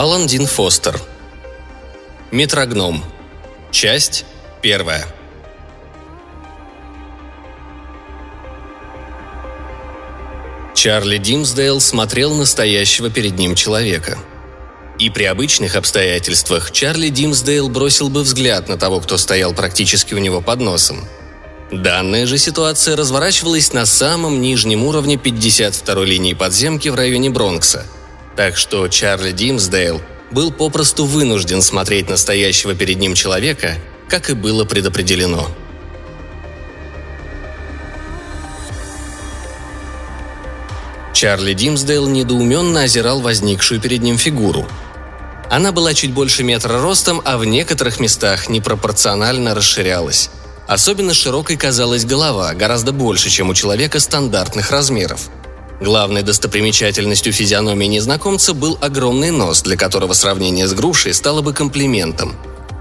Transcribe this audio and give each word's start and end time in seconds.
Алан 0.00 0.28
Дин 0.28 0.46
Фостер. 0.46 1.00
Метрогном. 2.30 3.02
Часть 3.72 4.26
первая. 4.62 5.04
Чарли 10.72 11.18
Димсдейл 11.18 11.80
смотрел 11.80 12.32
настоящего 12.32 13.10
перед 13.10 13.36
ним 13.38 13.56
человека. 13.56 14.20
И 15.00 15.10
при 15.10 15.24
обычных 15.24 15.74
обстоятельствах 15.74 16.70
Чарли 16.70 17.08
Димсдейл 17.08 17.68
бросил 17.68 18.08
бы 18.08 18.22
взгляд 18.22 18.68
на 18.68 18.78
того, 18.78 19.00
кто 19.00 19.16
стоял 19.16 19.52
практически 19.52 20.14
у 20.14 20.18
него 20.18 20.40
под 20.40 20.60
носом. 20.60 21.08
Данная 21.72 22.24
же 22.26 22.38
ситуация 22.38 22.94
разворачивалась 22.94 23.72
на 23.72 23.84
самом 23.84 24.40
нижнем 24.40 24.84
уровне 24.84 25.16
52-й 25.16 26.06
линии 26.06 26.34
подземки 26.34 26.88
в 26.88 26.94
районе 26.94 27.30
Бронкса. 27.30 27.84
Так 28.38 28.56
что 28.56 28.86
Чарли 28.86 29.32
Димсдейл 29.32 30.00
был 30.30 30.52
попросту 30.52 31.06
вынужден 31.06 31.60
смотреть 31.60 32.08
настоящего 32.08 32.72
перед 32.72 32.98
ним 32.98 33.14
человека, 33.14 33.74
как 34.08 34.30
и 34.30 34.34
было 34.34 34.64
предопределено. 34.64 35.48
Чарли 41.12 41.52
Димсдейл 41.52 42.06
недоуменно 42.06 42.82
озирал 42.82 43.20
возникшую 43.20 43.80
перед 43.80 44.02
ним 44.02 44.16
фигуру. 44.16 44.68
Она 45.50 45.72
была 45.72 45.92
чуть 45.92 46.12
больше 46.12 46.44
метра 46.44 46.80
ростом, 46.80 47.20
а 47.24 47.38
в 47.38 47.44
некоторых 47.44 47.98
местах 47.98 48.48
непропорционально 48.48 49.52
расширялась. 49.52 50.30
Особенно 50.68 51.12
широкой 51.12 51.56
казалась 51.56 52.04
голова, 52.04 52.54
гораздо 52.54 52.92
больше, 52.92 53.30
чем 53.30 53.48
у 53.48 53.54
человека 53.54 53.98
стандартных 53.98 54.70
размеров. 54.70 55.28
Главной 55.80 56.22
достопримечательностью 56.22 57.32
физиономии 57.32 57.86
незнакомца 57.86 58.52
был 58.54 58.78
огромный 58.80 59.30
нос, 59.30 59.62
для 59.62 59.76
которого 59.76 60.12
сравнение 60.12 60.66
с 60.66 60.72
грушей 60.72 61.14
стало 61.14 61.40
бы 61.42 61.52
комплиментом. 61.52 62.34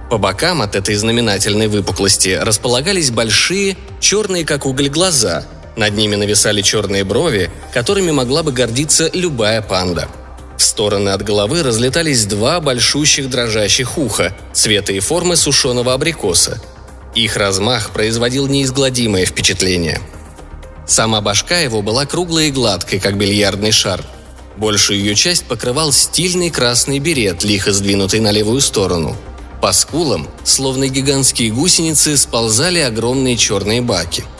По 0.09 0.17
бокам 0.17 0.62
от 0.62 0.76
этой 0.76 0.95
знаменательной 0.95 1.67
выпуклости 1.67 2.30
располагались 2.42 3.12
большие, 3.12 3.78
черные 4.00 4.45
как 4.45 4.66
уголь 4.66 4.89
глаза– 4.89 5.45
над 5.78 5.95
ними 5.95 6.16
нависали 6.16 6.64
черные 6.64 7.04
брови, 7.04 7.52
которыми 7.72 8.09
могла 8.09 8.42
бы 8.42 8.52
гордиться 8.52 9.09
любая 9.14 9.61
панда. 9.61 10.09
В 10.58 10.64
стороны 10.64 11.09
от 11.09 11.22
головы 11.22 11.61
разлетались 11.61 12.26
два 12.26 12.59
большущих 12.59 13.30
дрожащих 13.30 13.98
уха, 14.00 14.36
цвета 14.54 14.92
и 14.92 15.00
формы 15.00 15.36
сушеного 15.36 15.94
абрикоса. 15.94 16.59
Их 17.14 17.38
размах 17.38 17.92
производил 17.92 18.48
неизгладимое 18.48 19.26
впечатление. 19.26 20.02
Сама 20.88 21.21
башка 21.21 21.59
его 21.59 21.81
была 21.81 22.05
круглой 22.05 22.47
и 22.47 22.52
гладкой, 22.52 22.99
как 22.99 23.17
бильярдный 23.17 23.71
шар. 23.71 24.03
Большую 24.55 24.99
ее 24.99 25.13
часть 25.13 25.45
покрывал 25.45 25.91
стильный 25.91 26.49
красный 26.49 26.99
берет, 26.99 27.43
лихо 27.43 27.71
сдвинутый 27.71 28.21
на 28.21 28.31
левую 28.31 28.61
сторону. 28.61 29.15
По 29.61 29.71
скулам, 29.73 30.27
словно 30.43 30.88
гигантские 30.88 31.52
гусеницы, 31.52 32.17
сползали 32.17 32.80
огромные 32.80 33.38
черные 33.38 33.81
баки– 33.81 34.23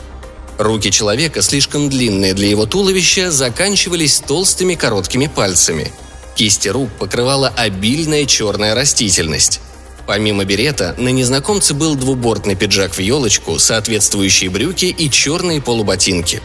Руки 0.58 0.90
человека, 0.92 1.44
слишком 1.44 1.88
длинные 1.90 2.34
для 2.34 2.50
его 2.50 2.66
туловища, 2.66 3.32
заканчивались 3.32 4.20
толстыми 4.20 4.74
короткими 4.74 5.28
пальцами. 5.28 5.92
Кисти 6.36 6.68
рук 6.70 6.90
покрывала 6.98 7.50
обильная 7.50 8.26
черная 8.26 8.74
растительность. 8.74 9.60
Помимо 10.08 10.46
берета, 10.46 10.96
на 10.98 11.10
незнакомце 11.10 11.74
был 11.74 11.96
двубортный 11.96 12.56
пиджак 12.56 12.94
в 12.94 13.00
елочку, 13.00 13.60
соответствующие 13.60 14.50
брюки 14.50 14.86
и 14.86 15.12
черные 15.12 15.62
полуботинки. 15.62 16.42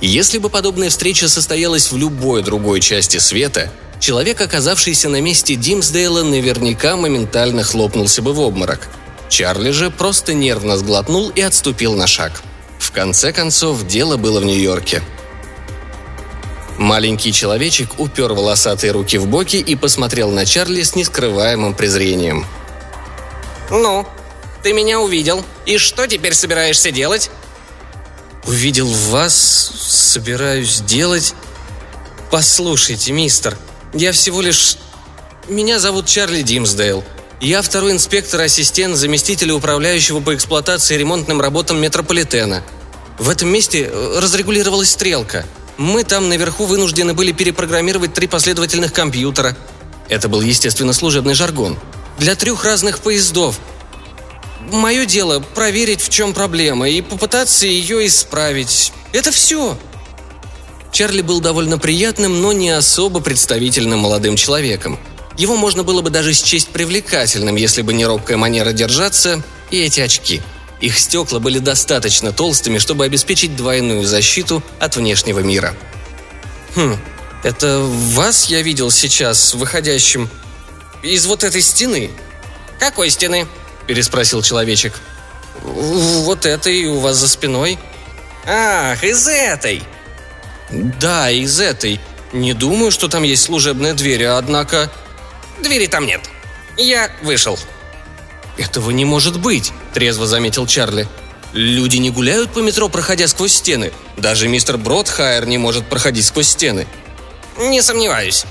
Если 0.00 0.38
бы 0.38 0.48
подобная 0.48 0.88
встреча 0.88 1.28
состоялась 1.28 1.92
в 1.92 1.96
любой 1.96 2.42
другой 2.42 2.80
части 2.80 3.18
света, 3.18 3.70
человек, 4.00 4.40
оказавшийся 4.40 5.08
на 5.08 5.20
месте 5.20 5.56
Димсдейла, 5.56 6.22
наверняка 6.22 6.96
моментально 6.96 7.64
хлопнулся 7.64 8.22
бы 8.22 8.32
в 8.32 8.40
обморок. 8.40 8.88
Чарли 9.28 9.70
же 9.70 9.90
просто 9.90 10.32
нервно 10.32 10.76
сглотнул 10.78 11.30
и 11.30 11.40
отступил 11.40 11.94
на 11.94 12.06
шаг– 12.06 12.42
в 12.82 12.90
конце 12.90 13.32
концов, 13.32 13.86
дело 13.86 14.16
было 14.16 14.40
в 14.40 14.44
Нью-Йорке. 14.44 15.02
Маленький 16.78 17.32
человечек 17.32 18.00
упер 18.00 18.32
волосатые 18.32 18.90
руки 18.90 19.18
в 19.18 19.28
боки 19.28 19.56
и 19.56 19.76
посмотрел 19.76 20.30
на 20.30 20.44
Чарли 20.44 20.82
с 20.82 20.96
нескрываемым 20.96 21.74
презрением. 21.74 22.44
«Ну, 23.72 24.06
ты 24.62 24.74
меня 24.74 25.00
увидел. 25.00 25.42
И 25.64 25.78
что 25.78 26.06
теперь 26.06 26.34
собираешься 26.34 26.90
делать?» 26.90 27.30
«Увидел 28.46 28.86
вас, 28.86 29.34
собираюсь 29.34 30.80
делать...» 30.80 31.34
«Послушайте, 32.30 33.12
мистер, 33.12 33.56
я 33.94 34.12
всего 34.12 34.42
лишь... 34.42 34.76
Меня 35.48 35.78
зовут 35.78 36.06
Чарли 36.06 36.42
Димсдейл. 36.42 37.02
Я 37.40 37.62
второй 37.62 37.92
инспектор-ассистент 37.92 38.96
заместителя 38.96 39.54
управляющего 39.54 40.20
по 40.20 40.34
эксплуатации 40.34 40.94
и 40.94 40.98
ремонтным 40.98 41.40
работам 41.40 41.80
метрополитена. 41.80 42.62
В 43.18 43.30
этом 43.30 43.48
месте 43.48 43.88
э, 43.90 44.18
разрегулировалась 44.20 44.90
стрелка. 44.90 45.46
Мы 45.78 46.04
там 46.04 46.28
наверху 46.28 46.66
вынуждены 46.66 47.14
были 47.14 47.32
перепрограммировать 47.32 48.12
три 48.12 48.26
последовательных 48.26 48.92
компьютера. 48.92 49.56
Это 50.08 50.28
был, 50.28 50.42
естественно, 50.42 50.92
служебный 50.92 51.34
жаргон. 51.34 51.78
Для 52.18 52.34
трех 52.34 52.64
разных 52.64 53.00
поездов. 53.00 53.58
Мое 54.70 55.06
дело– 55.06 55.40
проверить, 55.54 56.00
в 56.00 56.08
чем 56.08 56.32
проблема, 56.32 56.88
и 56.88 57.02
попытаться 57.02 57.66
ее 57.66 58.06
исправить. 58.06 58.92
Это 59.12 59.32
все. 59.32 59.76
Чарли 60.92 61.22
был 61.22 61.40
довольно 61.40 61.78
приятным, 61.78 62.40
но 62.40 62.52
не 62.52 62.70
особо 62.70 63.20
представительным 63.20 64.00
молодым 64.00 64.36
человеком– 64.36 64.98
его 65.36 65.56
можно 65.56 65.82
было 65.82 66.02
бы 66.02 66.10
даже 66.10 66.34
счесть 66.34 66.68
привлекательным, 66.68 67.56
если 67.56 67.82
бы 67.82 67.92
не 67.92 68.04
робкая 68.04 68.36
манера 68.36 68.72
держаться 68.72 69.42
и 69.70 69.80
эти 69.80 70.00
очки. 70.00 70.42
Их 70.80 70.98
стекла 70.98 71.38
были 71.38 71.58
достаточно 71.58 72.32
толстыми, 72.32 72.78
чтобы 72.78 73.04
обеспечить 73.04 73.56
двойную 73.56 74.04
защиту 74.04 74.62
от 74.78 74.96
внешнего 74.96 75.40
мира. 75.40 75.74
«Хм, 76.74 76.96
это 77.44 77.80
вас 77.80 78.46
я 78.46 78.62
видел 78.62 78.90
сейчас, 78.90 79.54
выходящим 79.54 80.28
из 81.02 81.26
вот 81.26 81.44
этой 81.44 81.62
стены?» 81.62 82.10
«Какой 82.78 83.10
стены?»– 83.10 83.46
переспросил 83.86 84.42
человечек. 84.42 84.94
«Вот 85.62 86.46
этой 86.46 86.86
у 86.86 86.98
вас 86.98 87.16
за 87.16 87.28
спиной». 87.28 87.78
«Ах, 88.46 89.04
из 89.04 89.28
этой!» 89.28 89.82
«Да, 90.70 91.30
из 91.30 91.60
этой. 91.60 92.00
Не 92.32 92.54
думаю, 92.54 92.90
что 92.90 93.08
там 93.08 93.22
есть 93.22 93.44
служебная 93.44 93.94
дверь, 93.94 94.24
однако...» 94.24 94.90
Двери 95.62 95.86
там 95.86 96.06
нет. 96.06 96.22
Я 96.76 97.10
вышел». 97.22 97.58
«Этого 98.58 98.90
не 98.90 99.04
может 99.04 99.38
быть»,– 99.38 99.72
трезво 99.94 100.26
заметил 100.26 100.66
Чарли. 100.66 101.08
«Люди 101.52 101.98
не 101.98 102.10
гуляют 102.10 102.52
по 102.52 102.58
метро, 102.60 102.88
проходя 102.88 103.28
сквозь 103.28 103.54
стены. 103.54 103.92
Даже 104.16 104.48
мистер 104.48 104.78
Бродхайер 104.78 105.46
не 105.46 105.58
может 105.58 105.86
проходить 105.86 106.26
сквозь 106.26 106.48
стены». 106.48 106.86
«Не 107.58 107.82
сомневаюсь». 107.82 108.44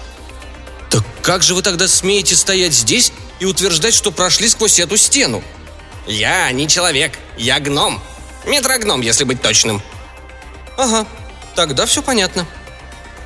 «Так 0.92 1.04
как 1.24 1.42
же 1.42 1.56
вы 1.56 1.64
тогда 1.64 1.88
смеете 1.88 2.36
стоять 2.36 2.74
здесь 2.74 3.12
и 3.40 3.46
утверждать, 3.46 3.96
что 3.96 4.12
прошли 4.12 4.48
сквозь 4.48 4.80
эту 4.80 4.98
стену?» 4.98 5.44
«Я 6.06 6.52
не 6.52 6.68
человек, 6.68 7.18
я 7.38 7.60
гном. 7.60 8.00
Метрогном, 8.46 9.02
если 9.02 9.24
быть 9.24 9.42
точным». 9.42 9.82
«Ага, 10.78 11.08
тогда 11.56 11.88
все 11.88 12.04
понятно», 12.04 12.46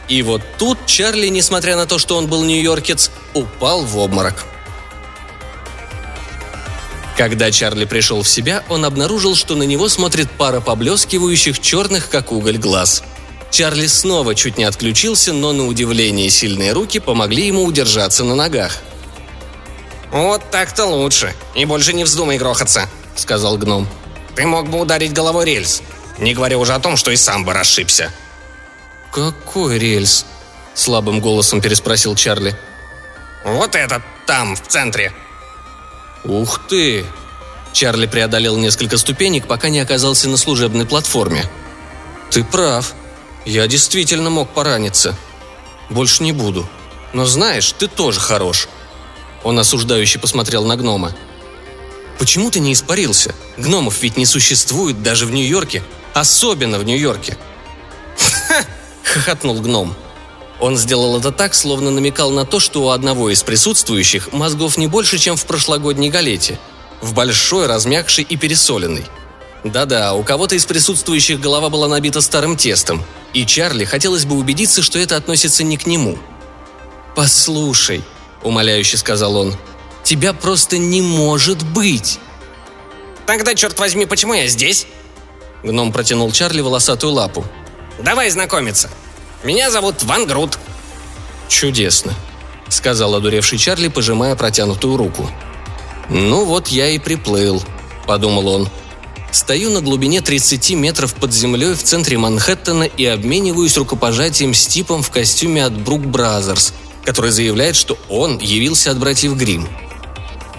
и 0.07 0.22
вот 0.22 0.42
тут 0.57 0.78
Чарли, 0.86 1.28
несмотря 1.28 1.75
на 1.75 1.86
то, 1.86 1.98
что 1.98 2.18
он 2.18 2.28
был 2.28 2.44
нью-йоркец, 2.44 3.12
упал 3.34 3.84
в 3.84 3.98
обморок. 3.98 4.45
Когда 7.18 7.50
Чарли 7.50 7.86
пришел 7.86 8.22
в 8.22 8.28
себя, 8.28 8.63
он 8.69 8.86
обнаружил, 8.86 9.36
что 9.36 9.56
на 9.56 9.63
него 9.63 9.90
смотрит 9.90 10.30
пара 10.30 10.60
поблескивающих 10.60 11.60
черных, 11.60 12.10
как 12.10 12.31
уголь, 12.31 12.57
глаз. 12.57 13.04
Чарли 13.51 13.88
снова 13.88 14.36
чуть 14.36 14.57
не 14.57 14.65
отключился, 14.65 15.33
но 15.33 15.53
на 15.53 15.65
удивление 15.68 16.30
сильные 16.30 16.74
руки 16.74 17.00
помогли 17.00 17.47
ему 17.47 17.63
удержаться 17.63 18.24
на 18.24 18.36
ногах. 18.36 18.77
«Вот 20.12 20.42
так-то 20.51 20.86
лучше. 20.86 21.33
И 21.56 21.65
больше 21.65 21.94
не 21.94 22.03
вздумай 22.03 22.38
грохаться»,— 22.38 22.89
сказал 23.15 23.57
гном. 23.57 23.88
«Ты 24.36 24.45
мог 24.45 24.69
бы 24.69 24.80
ударить 24.80 25.13
головой 25.13 25.45
рельс. 25.45 25.81
Не 26.19 26.33
говоря 26.33 26.57
уже 26.57 26.74
о 26.74 26.80
том, 26.80 26.97
что 26.97 27.12
и 27.12 27.15
сам 27.15 27.45
бы 27.45 27.53
расшибся», 27.53 28.12
«Какой 29.15 29.80
рельс?»– 29.80 30.25
слабым 30.74 31.21
голосом 31.21 31.62
переспросил 31.62 32.15
Чарли. 32.15 32.53
«Вот 33.45 33.74
этот, 33.74 34.01
там, 34.27 34.57
в 34.57 34.68
центре». 34.68 35.13
«Ух 36.25 36.59
ты!» 36.68 37.06
Чарли 37.71 38.07
преодолел 38.07 38.57
несколько 38.57 38.97
ступенек, 38.97 39.47
пока 39.47 39.69
не 39.69 39.80
оказался 39.80 40.27
на 40.27 40.36
служебной 40.36 40.86
платформе. 40.86 41.45
«Ты 42.30 42.44
прав. 42.44 42.94
Я 43.45 43.68
действительно 43.68 44.30
мог 44.30 44.50
пораниться. 44.50 45.15
Больше 45.89 46.24
не 46.24 46.31
буду. 46.31 46.68
Но 47.13 47.25
знаешь, 47.25 47.71
ты 47.71 47.88
тоже 47.88 48.19
хорош». 48.19 48.68
Он 49.44 49.59
осуждающе 49.59 50.19
посмотрел 50.19 50.65
на 50.65 50.75
гнома. 50.75 51.15
«Почему 52.18 52.50
ты 52.50 52.59
не 52.59 52.74
испарился? 52.74 53.36
Гномов 53.57 54.01
ведь 54.01 54.18
не 54.18 54.25
существует 54.25 55.03
даже 55.03 55.25
в 55.25 55.31
Нью-Йорке. 55.31 55.83
Особенно 56.13 56.80
в 56.80 56.83
Нью-Йорке». 56.83 57.38
«Ха!» 58.18 58.65
хохотнул 59.15 59.62
гном. 59.62 59.95
Он 60.59 60.77
сделал 60.77 61.18
это 61.18 61.31
так, 61.31 61.53
словно 61.53 61.92
намекал 61.92 62.31
на 62.31 62.45
то, 62.45 62.59
что 62.59 62.83
у 62.83 62.89
одного 62.89 63.30
из 63.30 63.44
присутствующих 63.44 64.33
мозгов 64.33 64.77
не 64.77 64.88
больше, 64.88 65.18
чем 65.18 65.36
в 65.38 65.45
прошлогодней 65.45 66.09
галете. 66.09 66.59
В 67.01 67.13
большой, 67.13 67.68
размягшей 67.68 68.24
и 68.24 68.36
пересоленной. 68.38 69.06
Да-да, 69.66 70.14
у 70.14 70.24
кого-то 70.24 70.54
из 70.54 70.64
присутствующих 70.68 71.40
голова 71.40 71.72
была 71.72 71.88
набита 71.88 72.22
старым 72.22 72.56
тестом, 72.56 73.04
и 73.34 73.48
Чарли 73.48 73.84
хотелось 73.84 74.26
бы 74.26 74.38
убедиться, 74.38 74.84
что 74.84 75.00
это 75.00 75.16
относится 75.16 75.64
не 75.64 75.76
к 75.76 75.88
нему. 75.88 76.20
«Послушай»,— 77.16 78.04
умоляюще 78.44 78.96
сказал 78.98 79.36
он,— 79.36 79.56
«тебя 80.04 80.34
просто 80.34 80.78
не 80.78 81.02
может 81.02 81.64
быть!» 81.64 82.20
«Тогда, 83.26 83.56
черт 83.56 83.80
возьми, 83.80 84.06
почему 84.06 84.36
я 84.36 84.48
здесь?» 84.48 84.86
Гном 85.64 85.92
протянул 85.92 86.32
Чарли 86.32 86.62
волосатую 86.62 87.14
лапу. 87.14 87.44
«Давай 87.98 88.30
знакомиться. 88.30 88.92
Меня 89.44 89.72
зовут 89.72 90.04
Ван 90.04 90.28
Грут». 90.28 90.60
«Чудесно»,— 91.48 92.14
сказал 92.70 93.16
одуревший 93.16 93.58
Чарли, 93.58 93.88
пожимая 93.88 94.36
протянутую 94.36 94.96
руку. 94.96 95.28
«Ну 96.10 96.46
вот 96.46 96.68
я 96.68 96.90
и 96.90 97.00
приплыл»,— 97.00 97.64
подумал 98.06 98.48
он. 98.48 98.70
Стою 99.36 99.70
на 99.70 99.82
глубине 99.82 100.22
30 100.22 100.72
метров 100.76 101.14
под 101.14 101.34
землей 101.34 101.74
в 101.74 101.84
центре 101.84 102.18
Манхэттена 102.18 102.84
и 102.84 103.04
обмениваюсь 103.04 103.76
рукопожатием 103.76 104.54
с 104.54 104.66
типом 104.66 105.04
в 105.04 105.12
костюме 105.12 105.66
от 105.66 105.74
Brooks 105.74 106.06
Brothers, 106.06 106.74
который 107.04 107.32
заявляет, 107.32 107.76
что 107.76 107.98
он 108.08 108.40
явился 108.40 108.92
от 108.92 108.98
братьев 108.98 109.36
Гримм. 109.36 109.68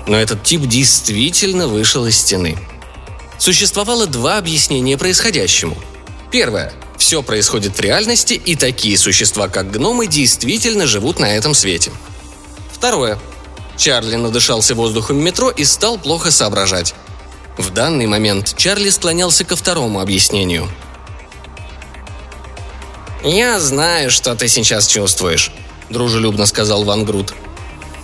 Но 0.06 0.18
этот 0.18 0.42
тип 0.42 0.66
действительно 0.66 1.68
вышел 1.68 2.04
из 2.04 2.18
стены. 2.18 2.58
Существовало 3.38 4.06
два 4.06 4.36
объяснения 4.36 4.98
происходящему. 4.98 5.78
Первое. 6.30 6.70
Все 6.98 7.22
происходит 7.22 7.78
в 7.78 7.80
реальности, 7.80 8.34
и 8.34 8.56
такие 8.56 8.98
существа, 8.98 9.48
как 9.48 9.70
гномы, 9.70 10.06
действительно 10.06 10.86
живут 10.86 11.18
на 11.18 11.34
этом 11.34 11.54
свете. 11.54 11.92
Второе. 12.74 13.18
Чарли 13.78 14.16
надышался 14.16 14.74
воздухом 14.74 15.16
метро 15.16 15.48
и 15.48 15.64
стал 15.64 15.96
плохо 15.96 16.30
соображать. 16.30 16.94
В 17.56 17.70
данный 17.70 18.06
момент 18.06 18.54
Чарли 18.56 18.90
склонялся 18.90 19.44
ко 19.44 19.56
второму 19.56 20.00
объяснению. 20.00 20.68
«Я 23.24 23.58
знаю, 23.58 24.10
что 24.10 24.34
ты 24.34 24.46
сейчас 24.46 24.86
чувствуешь»,– 24.86 25.50
дружелюбно 25.90 26.46
сказал 26.46 26.84
Ван 26.84 27.04
Грут. 27.04 27.34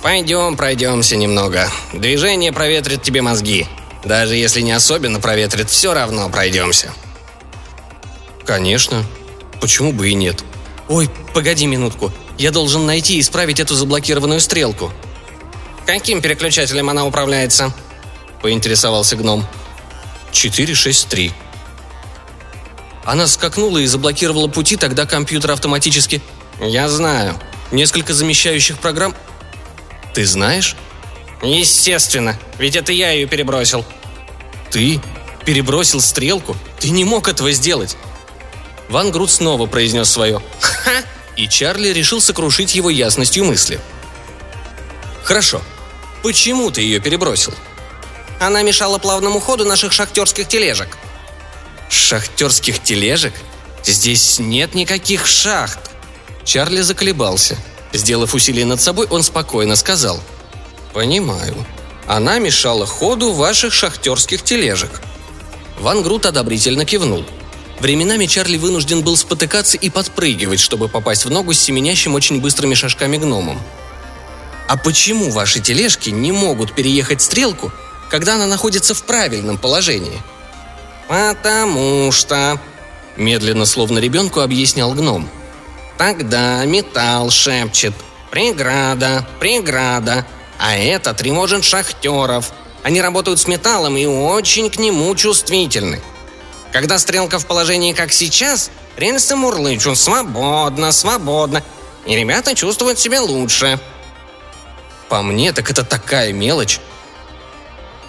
«Пойдем, 0.03 0.57
пройдемся 0.57 1.17
немного. 1.17 1.69
Движение 1.93 2.53
проветрит 2.53 3.03
тебе 3.03 3.21
мозги. 3.21 3.67
Даже 4.05 4.35
если 4.35 4.63
не 4.63 4.73
особенно 4.73 5.21
проветрит, 5.21 5.69
все 5.69 5.93
равно 5.93 6.29
пройдемся». 6.29 6.93
«Конечно. 8.47 9.05
Почему 9.61 9.93
бы 9.93 10.09
и 10.09 10.15
нет?» 10.15 10.43
«Ой, 10.89 11.09
погоди 11.35 11.67
минутку. 11.67 12.11
Я 12.39 12.51
должен 12.51 12.87
найти 12.87 13.19
и 13.19 13.21
исправить 13.21 13.61
эту 13.61 13.75
заблокированную 13.75 14.41
стрелку». 14.41 14.91
«Каким 15.87 16.23
переключателем 16.23 16.89
она 16.89 17.05
управляется?»– 17.05 17.73
поинтересовался 18.43 19.17
гном. 19.17 19.47
«463». 20.33 21.33
Она 23.05 23.27
скакнула 23.27 23.79
и 23.79 23.87
заблокировала 23.87 24.49
пути, 24.49 24.77
тогда 24.77 25.07
компьютер 25.07 25.53
автоматически... 25.53 26.21
«Я 26.61 26.89
знаю. 26.89 27.41
Несколько 27.71 28.15
замещающих 28.15 28.79
программ...» 28.79 29.17
«Ты 30.15 30.27
знаешь?» 30.27 30.77
«Естественно, 31.43 32.39
ведь 32.59 32.77
это 32.77 32.93
я 32.93 33.11
ее 33.11 33.27
перебросил». 33.27 33.85
«Ты? 34.71 35.01
Перебросил 35.45 36.01
стрелку? 36.01 36.57
Ты 36.79 36.91
не 36.91 37.05
мог 37.05 37.29
этого 37.29 37.51
сделать!» 37.53 37.97
Ван 38.89 39.11
Грут 39.11 39.31
снова 39.31 39.67
произнес 39.67 40.09
свое 40.11 40.41
«Ха!» 40.61 41.03
и 41.37 41.49
Чарли 41.49 41.89
решил 41.89 42.21
сокрушить 42.21 42.75
его 42.75 42.91
ясностью 42.91 43.45
мысли. 43.45 43.81
«Хорошо. 45.25 45.63
Почему 46.23 46.71
ты 46.71 46.83
ее 46.83 47.01
перебросил?» 47.01 47.55
Она 48.43 48.63
мешала 48.63 48.99
плавному 48.99 49.39
ходу 49.39 49.65
наших 49.65 49.93
шахтерских 49.93 50.49
тележек. 50.49 50.99
Шахтерских 51.89 52.83
тележек? 52.83 53.35
Здесь 53.85 54.41
нет 54.41 54.75
никаких 54.75 55.29
шахт. 55.29 55.93
Чарли 56.45 56.81
заколебался. 56.81 57.57
Сделав 57.93 58.35
усилие 58.35 58.67
над 58.67 58.81
собой, 58.81 59.07
он 59.07 59.23
спокойно 59.23 59.77
сказал. 59.77 60.21
«Понимаю. 60.93 61.55
Она 62.09 62.41
мешала 62.41 62.85
ходу 62.85 63.33
ваших 63.33 63.73
шахтерских 63.73 64.43
тележек». 64.43 65.03
Ван 65.79 66.03
Грут 66.03 66.27
одобрительно 66.27 66.85
кивнул. 66.85 67.25
Временами 67.79 68.27
Чарли 68.27 68.57
вынужден 68.59 69.03
был 69.03 69.17
спотыкаться 69.17 69.77
и 69.77 69.89
подпрыгивать, 69.89 70.59
чтобы 70.59 70.89
попасть 70.89 71.27
в 71.27 71.31
ногу 71.31 71.53
с 71.53 71.61
семенящим 71.61 72.15
очень 72.15 72.41
быстрыми 72.41 72.75
шажками 72.75 73.19
гномом. 73.19 73.63
«А 74.67 74.77
почему 74.77 75.31
ваши 75.31 75.61
тележки 75.61 76.11
не 76.11 76.33
могут 76.33 76.75
переехать 76.75 77.23
стрелку, 77.23 77.73
когда 78.13 78.35
она 78.35 78.47
находится 78.47 78.95
в 78.95 79.03
правильном 79.05 79.59
положении?» 79.59 80.23
«Потому 81.09 82.13
что...»– 82.13 82.61
медленно, 83.17 83.65
словно 83.65 83.99
ребенку, 83.99 84.41
объяснял 84.41 84.93
гном. 84.93 85.29
«Тогда 85.97 86.65
металл 86.67 87.31
шепчет. 87.31 87.95
Преграда, 88.31 89.27
преграда. 89.41 90.27
А 90.59 90.77
это 90.77 91.15
тревожит 91.15 91.65
шахтеров. 91.65 92.53
Они 92.83 93.01
работают 93.01 93.41
с 93.41 93.49
металлом 93.49 93.97
и 93.97 94.05
очень 94.05 94.71
к 94.71 94.79
нему 94.79 95.15
чувствительны. 95.15 96.01
Когда 96.71 96.99
стрелка 96.99 97.39
в 97.39 97.47
положении, 97.47 97.93
как 97.93 98.13
сейчас, 98.13 98.71
рельсы 98.97 99.37
мурлычут 99.37 99.99
свободно, 99.99 100.93
свободно, 100.93 101.63
и 102.07 102.15
ребята 102.17 102.55
чувствуют 102.55 102.99
себя 102.99 103.23
лучше. 103.23 103.79
По 105.09 105.23
мне, 105.23 105.53
так 105.53 105.71
это 105.71 105.85
такая 105.85 106.33
мелочь. 106.33 106.81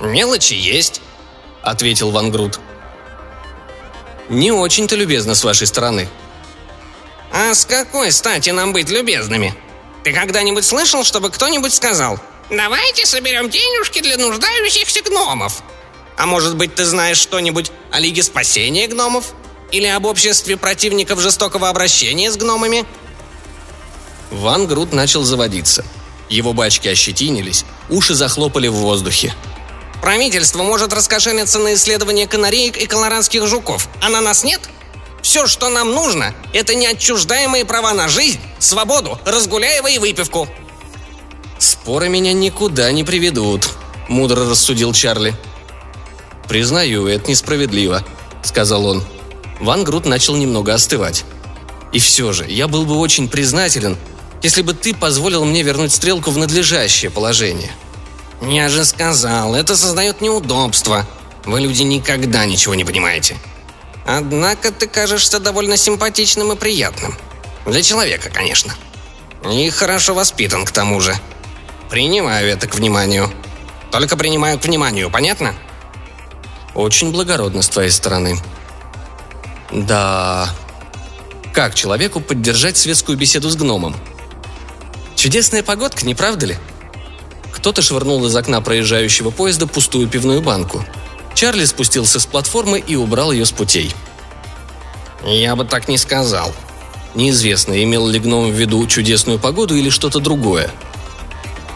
«Мелочи 0.04 0.54
есть»,— 0.54 1.02
ответил 1.62 2.12
Ван 2.12 2.30
Грут. 2.30 2.60
«Не 4.30 4.52
очень-то 4.52 4.96
любезно 4.96 5.34
с 5.34 5.44
вашей 5.44 5.66
стороны». 5.66 6.10
«А 7.32 7.54
с 7.54 7.66
какой 7.66 8.12
стати 8.12 8.50
нам 8.50 8.74
быть 8.74 8.90
любезными? 8.90 9.56
Ты 10.04 10.12
когда-нибудь 10.12 10.66
слышал, 10.66 11.04
чтобы 11.04 11.30
кто-нибудь 11.32 11.74
сказал 11.74 12.20
«Давайте 12.50 13.06
соберем 13.06 13.50
денежки 13.50 14.02
для 14.02 14.18
нуждающихся 14.18 15.02
гномов»? 15.02 15.64
А 16.18 16.26
может 16.26 16.58
быть, 16.58 16.76
ты 16.76 16.86
знаешь 16.86 17.18
что-нибудь 17.18 17.72
о 17.92 18.00
Лиге 18.00 18.22
спасения 18.24 18.88
гномов? 18.88 19.34
Или 19.72 19.88
об 19.88 20.06
обществе 20.06 20.58
противников 20.58 21.22
жестокого 21.22 21.70
обращения 21.70 22.30
с 22.30 22.38
гномами?» 22.38 22.86
Ван 24.32 24.68
Грут 24.68 24.92
начал 24.92 25.24
заводиться. 25.24 25.86
Его 26.30 26.54
бачки 26.54 26.88
ощетинились, 26.90 27.66
уши 27.90 28.14
захлопали 28.14 28.68
в 28.68 28.74
воздухе. 28.74 29.34
Правительство 30.04 30.64
может 30.64 30.92
раскошелиться 30.92 31.60
на 31.60 31.76
исследование 31.76 32.28
канареек 32.28 32.76
и 32.76 32.88
колорадских 32.88 33.48
жуков, 33.48 33.88
а 34.02 34.10
на 34.10 34.20
нас 34.20 34.44
нет? 34.44 34.60
Все, 35.22 35.48
что 35.48 35.70
нам 35.70 35.94
нужно, 35.94 36.36
это 36.52 36.76
неотчуждаемые 36.76 37.64
права 37.64 37.94
на 37.94 38.10
жизнь, 38.10 38.42
свободу, 38.60 39.18
разгуляева 39.24 39.88
и 39.88 40.00
выпивку. 40.00 40.50
«Споры 41.58 42.10
меня 42.10 42.34
никуда 42.34 42.92
не 42.92 43.06
приведут»,— 43.06 43.70
мудро 44.10 44.50
рассудил 44.50 44.92
Чарли. 44.92 45.34
«Признаю, 46.50 47.08
это 47.08 47.32
несправедливо»,— 47.32 48.04
сказал 48.44 48.86
он. 48.86 49.06
Ван 49.62 49.86
Грут 49.86 50.06
начал 50.06 50.36
немного 50.36 50.74
остывать. 50.74 51.24
«И 51.94 52.00
все 52.00 52.34
же, 52.34 52.46
я 52.46 52.68
был 52.68 52.86
бы 52.86 52.98
очень 52.98 53.30
признателен, 53.30 53.96
если 54.42 54.64
бы 54.64 54.74
ты 54.74 54.94
позволил 54.94 55.46
мне 55.46 55.64
вернуть 55.64 55.94
стрелку 55.94 56.30
в 56.30 56.38
надлежащее 56.38 57.10
положение». 57.10 57.72
«Я 58.46 58.70
же 58.70 58.86
сказал, 58.86 59.56
это 59.56 59.76
создает 59.76 60.22
неудобства. 60.22 61.06
Вы, 61.46 61.62
люди, 61.62 61.84
никогда 61.84 62.46
ничего 62.46 62.76
не 62.76 62.86
понимаете. 62.86 63.38
Однако 64.06 64.72
ты 64.72 64.88
кажешься 64.88 65.40
довольно 65.40 65.78
симпатичным 65.78 66.52
и 66.52 66.56
приятным. 66.56 67.16
Для 67.66 67.82
человека, 67.82 68.30
конечно. 68.30 68.74
И 69.50 69.70
хорошо 69.70 70.14
воспитан, 70.14 70.66
к 70.66 70.72
тому 70.72 71.00
же. 71.00 71.16
Принимаю 71.90 72.50
это 72.50 72.68
к 72.68 72.76
вниманию. 72.76 73.32
Только 73.92 74.18
принимаю 74.18 74.60
к 74.60 74.66
вниманию, 74.66 75.10
понятно?» 75.10 75.56
«Очень 76.76 77.12
благородно 77.12 77.62
с 77.62 77.70
твоей 77.70 77.92
стороны». 77.92 78.38
«Да...» 79.72 80.50
Как 81.54 81.76
человеку 81.76 82.20
поддержать 82.20 82.78
светскую 82.78 83.16
беседу 83.16 83.48
с 83.48 83.56
гномом? 83.56 83.96
Чудесная 85.16 85.62
погодка, 85.62 86.04
не 86.04 86.16
правда 86.16 86.48
ли? 86.48 86.58
Кто-то 87.64 87.82
швырнул 87.82 88.26
из 88.26 88.36
окна 88.36 88.60
проезжающего 88.60 89.30
поезда 89.30 89.68
пустую 89.68 90.10
пивную 90.10 90.42
банку. 90.42 90.84
Чарли 91.34 91.64
спустился 91.64 92.20
с 92.20 92.26
платформы 92.26 92.78
и 92.78 92.98
убрал 92.98 93.32
ее 93.32 93.46
с 93.46 93.54
путей. 93.54 93.96
«Я 95.26 95.56
бы 95.56 95.64
так 95.64 95.88
не 95.88 95.98
сказал». 95.98 96.54
Неизвестно, 97.16 97.82
имел 97.82 98.06
ли 98.06 98.20
гном 98.20 98.52
в 98.52 98.54
виду 98.54 98.86
чудесную 98.86 99.40
погоду 99.40 99.78
или 99.78 99.90
что-то 99.90 100.20
другое. 100.20 100.70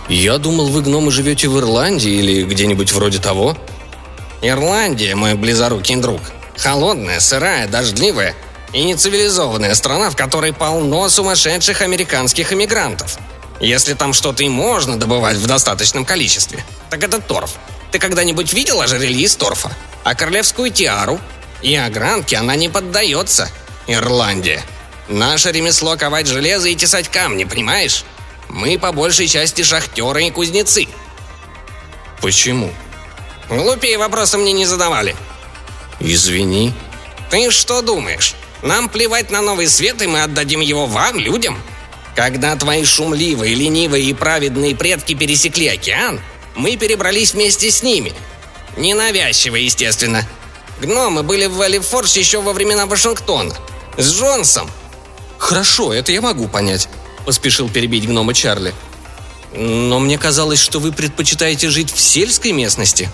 «Я 0.09 0.37
думал, 0.39 0.67
вы, 0.67 0.81
гномы, 0.81 1.09
живете 1.09 1.47
в 1.47 1.57
Ирландии 1.57 2.11
или 2.11 2.43
где-нибудь 2.43 2.91
вроде 2.91 3.19
того?» 3.19 3.57
«Ирландия, 4.41 5.15
мой 5.15 5.35
близорукий 5.35 5.95
друг. 5.95 6.19
Холодная, 6.57 7.21
сырая, 7.21 7.65
дождливая. 7.65 8.35
И 8.73 8.83
не 8.83 8.95
цивилизованная 8.95 9.73
страна, 9.73 10.09
в 10.09 10.17
которой 10.17 10.51
полно 10.51 11.07
сумасшедших 11.07 11.81
американских 11.81 12.51
иммигрантов. 12.51 13.17
Если 13.59 13.93
там 13.93 14.13
что-то 14.13 14.43
и 14.43 14.49
можно 14.49 14.97
добывать 14.97 15.37
в 15.37 15.47
достаточном 15.47 16.05
количестве, 16.05 16.63
так 16.89 17.03
это 17.03 17.19
торф. 17.19 17.55
Ты 17.91 17.99
когда-нибудь 17.99 18.53
видел 18.53 18.81
ожерелье 18.81 19.23
из 19.23 19.35
торфа? 19.35 19.71
А 20.03 20.13
королевскую 20.13 20.69
тиару? 20.71 21.19
И 21.61 21.75
огранке 21.75 22.37
она 22.37 22.55
не 22.55 22.69
поддается. 22.69 23.49
Ирландия. 23.87 24.63
Наше 25.07 25.51
ремесло 25.51 25.95
ковать 25.95 26.27
железо 26.27 26.67
и 26.67 26.75
тесать 26.75 27.09
камни, 27.09 27.45
понимаешь? 27.45 28.03
Мы 28.49 28.77
по 28.77 28.91
большей 28.91 29.27
части 29.27 29.63
шахтеры 29.63 30.25
и 30.25 30.31
кузнецы. 30.31 30.87
Почему? 32.21 32.71
Глупее 33.49 33.97
вопроса 33.97 34.37
мне 34.37 34.51
не 34.51 34.65
задавали. 34.65 35.15
Извини. 35.99 36.73
Ты 37.29 37.51
что 37.51 37.81
думаешь? 37.81 38.35
Нам 38.61 38.89
плевать 38.89 39.31
на 39.31 39.41
новый 39.41 39.67
свет, 39.67 40.01
и 40.01 40.07
мы 40.07 40.23
отдадим 40.23 40.59
его 40.59 40.85
вам, 40.85 41.17
людям? 41.19 41.61
Когда 42.17 42.55
твои 42.55 42.83
шумливые, 42.83 43.53
ленивые 43.53 44.05
и 44.05 44.13
праведные 44.15 44.75
предки 44.75 45.13
пересекли 45.13 45.67
океан, 45.67 46.19
мы 46.55 46.75
перебрались 46.75 47.35
вместе 47.35 47.69
с 47.69 47.83
ними. 47.83 48.11
Ненавязчиво, 48.75 49.55
естественно. 49.55 50.27
Гномы 50.81 51.21
были 51.21 51.45
в 51.45 51.53
Валифорс 51.53 52.17
еще 52.17 52.41
во 52.41 52.53
времена 52.53 52.87
Вашингтона. 52.87 53.55
С 53.97 54.11
Джонсом. 54.15 54.67
Хорошо, 55.37 55.93
это 55.93 56.11
я 56.11 56.21
могу 56.21 56.47
понять, 56.47 56.89
поспешил 57.23 57.69
перебить 57.69 58.07
гнома 58.07 58.33
Чарли. 58.33 58.73
Но 59.53 59.99
мне 59.99 60.17
казалось, 60.17 60.59
что 60.59 60.79
вы 60.79 60.91
предпочитаете 60.91 61.69
жить 61.69 61.93
в 61.93 61.99
сельской 61.99 62.51
местности. 62.51 63.11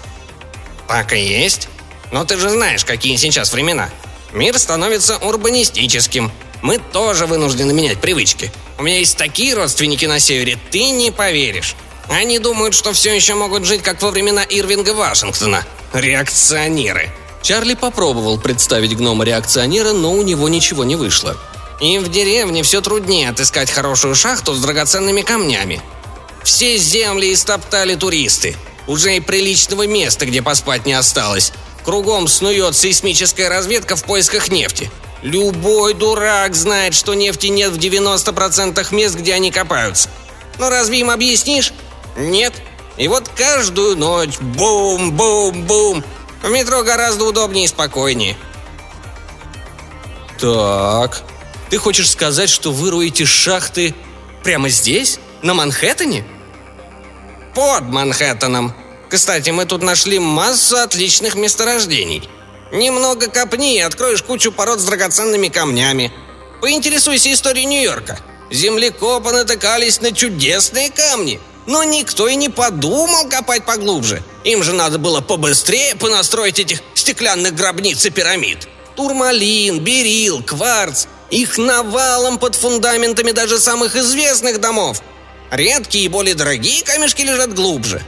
Так 0.88 1.12
и 1.12 1.20
есть. 1.20 1.68
Но 2.14 2.24
ты 2.24 2.38
же 2.38 2.50
знаешь, 2.50 2.86
какие 2.86 3.18
сейчас 3.18 3.52
времена. 3.52 3.90
Мир 4.32 4.58
становится 4.58 5.18
урбанистическим. 5.18 6.32
Мы 6.64 6.78
тоже 6.78 7.26
вынуждены 7.26 7.74
менять 7.74 8.00
привычки. 8.00 8.50
У 8.78 8.84
меня 8.84 8.98
есть 8.98 9.18
такие 9.18 9.54
родственники 9.54 10.06
на 10.06 10.20
севере, 10.20 10.58
ты 10.72 10.92
не 10.92 11.12
поверишь. 11.12 11.76
Они 12.08 12.40
думают, 12.40 12.74
что 12.74 12.94
все 12.94 13.14
еще 13.14 13.36
могут 13.36 13.66
жить, 13.66 13.84
как 13.84 14.02
во 14.02 14.12
времена 14.12 14.44
Ирвинга 14.44 14.94
Вашингтона. 14.94 15.66
Реакционеры. 15.92 17.12
Чарли 17.42 17.74
попробовал 17.74 18.40
представить 18.40 18.96
гнома-реакционера, 18.96 19.92
но 19.92 20.14
у 20.14 20.22
него 20.22 20.48
ничего 20.48 20.86
не 20.86 20.96
вышло. 20.96 21.36
Им 21.82 22.02
в 22.02 22.10
деревне 22.10 22.64
все 22.64 22.80
труднее 22.80 23.30
отыскать 23.30 23.70
хорошую 23.70 24.16
шахту 24.16 24.54
с 24.54 24.62
драгоценными 24.62 25.22
камнями. 25.22 25.82
Все 26.44 26.78
земли 26.78 27.34
истоптали 27.34 27.96
туристы. 27.96 28.56
Уже 28.88 29.18
и 29.18 29.20
приличного 29.20 29.86
места, 29.86 30.26
где 30.26 30.42
поспать 30.42 30.86
не 30.86 30.94
осталось. 30.94 31.52
Кругом 31.84 32.28
снует 32.28 32.76
сейсмическая 32.76 33.50
разведка 33.50 33.96
в 33.96 34.04
поисках 34.04 34.50
нефти. 34.50 34.90
Любой 35.22 35.94
дурак 35.94 36.56
знает, 36.56 36.94
что 36.94 37.14
нефти 37.14 37.48
нет 37.48 37.72
в 37.72 37.78
90% 37.78 38.94
мест, 38.94 39.16
где 39.16 39.34
они 39.34 39.52
копаются. 39.52 40.10
Но 40.60 40.70
разве 40.70 41.00
им 41.00 41.10
объяснишь? 41.10 41.74
Нет. 42.18 42.54
И 42.98 43.08
вот 43.08 43.30
каждую 43.30 43.98
ночь 43.98 44.38
бум-бум-бум. 44.40 46.04
В 46.42 46.50
метро 46.50 46.84
гораздо 46.84 47.26
удобнее 47.26 47.66
и 47.66 47.70
спокойнее. 47.70 48.38
Так, 50.40 51.24
ты 51.70 51.78
хочешь 51.78 52.12
сказать, 52.12 52.50
что 52.50 52.72
вы 52.72 52.92
роете 52.92 53.26
шахты 53.26 53.96
прямо 54.44 54.70
здесь? 54.70 55.20
На 55.42 55.54
Манхэттене? 55.54 56.26
Под 57.56 57.84
Манхэттеном. 57.84 58.74
Кстати, 59.14 59.52
мы 59.52 59.66
тут 59.66 59.84
нашли 59.84 60.20
массу 60.20 60.78
отличных 60.78 61.36
месторождений. 61.36 62.28
Немного 62.72 63.28
копни 63.28 63.76
и 63.76 63.80
откроешь 63.80 64.24
кучу 64.24 64.52
пород 64.52 64.80
с 64.80 64.86
драгоценными 64.86 65.50
камнями. 65.50 66.12
Поинтересуйся 66.62 67.32
историей 67.32 67.66
Нью-Йорка. 67.66 68.20
Землекопы 68.50 69.32
натыкались 69.32 70.02
на 70.02 70.12
чудесные 70.12 70.90
камни– 70.90 71.40
но 71.66 71.84
никто 71.84 72.28
и 72.28 72.36
не 72.36 72.50
подумал 72.50 73.30
копать 73.30 73.66
поглубже. 73.66 74.22
Им 74.44 74.64
же 74.64 74.74
надо 74.74 74.98
было 74.98 75.22
побыстрее 75.22 75.96
понастроить 75.96 76.60
этих 76.60 76.82
стеклянных 76.94 77.56
гробниц 77.56 78.06
и 78.06 78.10
пирамид. 78.10 78.68
Турмалин, 78.96 79.80
берил, 79.80 80.44
кварц. 80.44 81.06
Их 81.30 81.58
навалом 81.58 82.38
под 82.38 82.56
фундаментами 82.56 83.32
даже 83.32 83.60
самых 83.60 83.96
известных 83.96 84.60
домов. 84.60 85.02
Редкие 85.52 86.06
и 86.06 86.10
более 86.10 86.36
дорогие 86.36 86.84
камешки 86.84 87.22
лежат 87.22 87.54
глубже. 87.54 88.04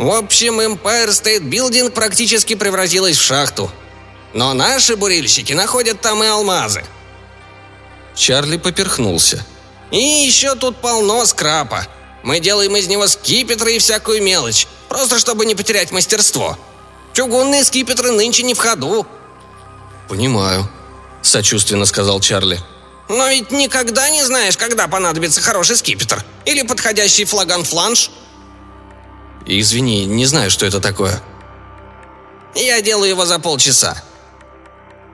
В 0.00 0.12
общем, 0.12 0.60
Empire 0.60 1.08
State 1.08 1.42
Building 1.42 1.90
практически 1.90 2.54
превратилась 2.54 3.18
в 3.18 3.22
шахту. 3.22 3.70
Но 4.32 4.54
наши 4.54 4.96
бурильщики 4.96 5.52
находят 5.52 6.00
там 6.00 6.24
и 6.24 6.26
алмазы. 6.26 6.86
Чарли 8.14 8.56
поперхнулся. 8.56 9.44
И 9.90 9.98
еще 9.98 10.54
тут 10.54 10.80
полно 10.80 11.26
скрапа. 11.26 11.86
Мы 12.22 12.40
делаем 12.40 12.74
из 12.76 12.88
него 12.88 13.06
скипетры 13.08 13.74
и 13.74 13.78
всякую 13.78 14.22
мелочь, 14.22 14.66
просто 14.88 15.18
чтобы 15.18 15.44
не 15.44 15.54
потерять 15.54 15.92
мастерство. 15.92 16.58
Чугунные 17.12 17.62
скипетры 17.62 18.10
нынче 18.10 18.42
не 18.42 18.54
в 18.54 18.58
ходу». 18.58 19.06
«Понимаю»,— 20.08 20.66
сочувственно 21.22 21.84
сказал 21.84 22.20
Чарли. 22.20 22.58
«Но 23.10 23.28
ведь 23.28 23.50
никогда 23.50 24.08
не 24.08 24.24
знаешь, 24.24 24.56
когда 24.56 24.88
понадобится 24.88 25.42
хороший 25.42 25.76
скипетр 25.76 26.24
или 26.46 26.62
подходящий 26.62 27.26
флаган-фланш». 27.26 28.10
«Извини, 29.46 30.04
не 30.06 30.26
знаю, 30.26 30.50
что 30.50 30.66
это 30.66 30.80
такое». 30.80 31.20
«Я 32.54 32.80
делаю 32.82 33.10
его 33.10 33.26
за 33.26 33.38
полчаса». 33.38 34.02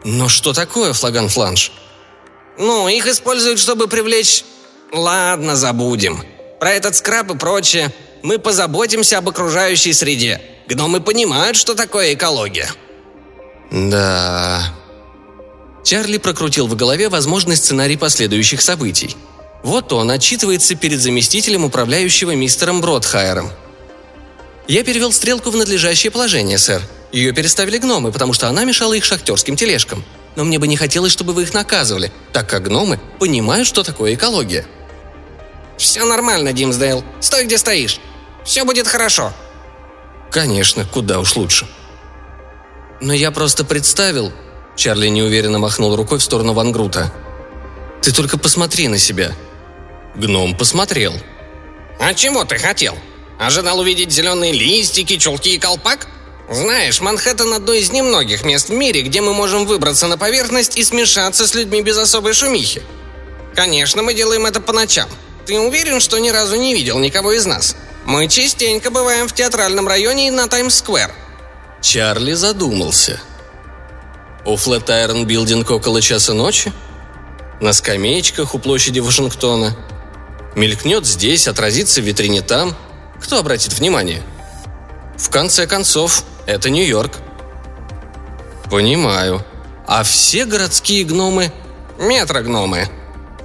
«Но 0.05 0.29
что 0.29 0.53
такое 0.53 0.93
флаган-фланш?» 0.93 1.73
«Ну, 2.59 2.89
их 2.89 3.07
используют, 3.07 3.59
чтобы 3.59 3.89
привлечь...» 3.89 4.45
«Ладно, 4.93 5.57
забудем», 5.57 6.23
про 6.61 6.73
этот 6.73 6.97
скраб 6.97 7.31
и 7.31 7.37
прочее. 7.37 7.93
Мы 8.23 8.39
позаботимся 8.39 9.19
об 9.19 9.29
окружающей 9.29 9.93
среде. 9.93 10.41
Гномы 10.69 11.01
понимают, 11.01 11.57
что 11.57 11.75
такое 11.75 12.15
экология». 12.15 12.69
«Да...» 13.71 14.73
Чарли 15.85 16.19
прокрутил 16.19 16.67
в 16.67 16.75
голове 16.75 17.09
возможный 17.09 17.57
сценарий 17.57 17.97
последующих 17.97 18.61
событий. 18.61 19.17
Вот 19.63 19.93
он 19.93 20.11
отчитывается 20.11 20.75
перед 20.75 21.01
заместителем 21.01 21.65
управляющего 21.65 22.35
мистером 22.35 22.81
Бродхайером. 22.81 23.51
«Я 24.69 24.83
перевел 24.83 25.13
стрелку 25.13 25.51
в 25.51 25.57
надлежащее 25.57 26.11
положение, 26.11 26.59
сэр. 26.59 26.83
Ее 27.13 27.33
переставили 27.33 27.79
гномы, 27.79 28.11
потому 28.11 28.33
что 28.33 28.49
она 28.49 28.65
мешала 28.65 28.95
их 28.95 29.05
шахтерским 29.05 29.57
тележкам. 29.57 30.05
Но 30.35 30.45
мне 30.45 30.59
бы 30.59 30.67
не 30.67 30.77
хотелось, 30.77 31.13
чтобы 31.13 31.33
вы 31.33 31.45
их 31.45 31.55
наказывали, 31.55 32.13
так 32.33 32.49
как 32.49 32.65
гномы 32.65 32.99
понимают, 33.19 33.67
что 33.67 33.83
такое 33.83 34.15
экология». 34.15 34.67
«Все 35.79 36.05
нормально, 36.05 36.53
Димсдейл. 36.53 37.05
Стой, 37.21 37.45
где 37.45 37.59
стоишь. 37.59 38.01
Все 38.45 38.65
будет 38.65 38.89
хорошо». 38.89 39.33
«Конечно, 40.31 40.85
куда 40.85 41.21
уж 41.21 41.37
лучше». 41.37 41.67
«Но 43.01 43.13
я 43.13 43.31
просто 43.31 43.65
представил...» 43.65 44.33
Чарли 44.75 45.09
неуверенно 45.09 45.59
махнул 45.59 45.97
рукой 45.97 46.19
в 46.19 46.23
сторону 46.23 46.53
Вангрута. 46.53 47.13
«Ты 48.03 48.13
только 48.13 48.39
посмотри 48.39 48.89
на 48.89 48.99
себя». 48.99 49.33
Гном 50.15 50.57
посмотрел. 50.57 51.15
«А 51.99 52.15
чего 52.15 52.45
ты 52.45 52.59
хотел? 52.59 52.97
Ожидал 53.39 53.79
увидеть 53.81 54.13
зеленые 54.13 54.53
листики, 54.53 55.17
чулки 55.17 55.55
и 55.55 55.59
колпак? 55.59 56.07
Знаешь, 56.51 57.01
Манхэттен– 57.01 57.53
одно 57.55 57.73
из 57.73 57.91
немногих 57.91 58.45
мест 58.45 58.69
в 58.69 58.73
мире, 58.73 59.03
где 59.03 59.21
мы 59.21 59.35
можем 59.35 59.67
выбраться 59.67 60.07
на 60.07 60.17
поверхность 60.17 60.77
и 60.77 60.85
смешаться 60.85 61.47
с 61.47 61.55
людьми 61.55 61.83
без 61.83 61.99
особой 61.99 62.35
шумихи. 62.35 62.83
Конечно, 63.55 64.03
мы 64.03 64.15
делаем 64.15 64.47
это 64.47 64.61
по 64.61 64.73
ночам– 64.73 65.09
ты 65.47 65.61
уверен, 65.61 66.01
что 66.01 66.19
ни 66.19 66.29
разу 66.29 66.57
не 66.57 66.75
видел 66.75 66.99
никого 66.99 67.33
из 67.33 67.47
нас? 67.47 67.77
Мы 68.05 68.27
частенько 68.27 68.91
бываем 68.91 69.29
в 69.29 69.33
театральном 69.33 69.87
районе 69.87 70.27
и 70.27 70.31
на 70.31 70.49
Таймс-сквер». 70.49 71.13
Чарли 71.81 72.33
задумался. 72.33 73.21
У 74.45 74.57
Флетайрон 74.57 75.25
Билдинг 75.25 75.71
около 75.71 76.03
часа 76.03 76.35
ночи? 76.35 76.73
На 77.61 77.73
скамеечках 77.73 78.57
у 78.57 78.59
площади 78.59 78.99
Вашингтона? 78.99 79.77
Мелькнет 80.57 81.07
здесь, 81.07 81.47
отразится 81.47 82.01
в 82.01 82.05
витрине 82.05 82.43
там? 82.43 82.77
Кто 83.23 83.39
обратит 83.39 83.73
внимание? 83.73 84.23
В 85.17 85.31
конце 85.31 85.67
концов, 85.67 86.25
это 86.47 86.71
Нью-Йорк. 86.71 87.13
Понимаю. 88.71 89.45
А 89.87 90.03
все 90.03 90.45
городские 90.45 91.05
гномы– 91.05 91.53
метрогномы, 91.99 92.89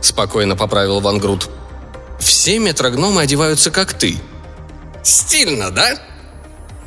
спокойно 0.01 0.55
поправил 0.55 0.99
Ван 0.99 1.19
Грут. 1.19 1.49
Все 2.19 2.59
метрогномы 2.59 3.21
одеваются 3.21 3.71
как 3.71 3.93
ты». 3.93 4.17
«Стильно, 5.03 5.71
да?» 5.71 5.97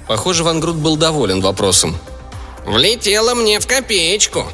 Похоже, 0.07 0.45
Ван 0.45 0.61
Грут 0.61 0.76
был 0.76 0.97
доволен 0.97 1.41
вопросом. 1.41 1.99
«Влетело 2.64 3.35
мне 3.35 3.59
в 3.59 3.67
копеечку. 3.67 4.47